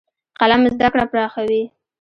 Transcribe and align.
قلم 0.39 0.61
زده 0.73 0.87
کړه 0.93 1.05
پراخوي. 1.11 1.63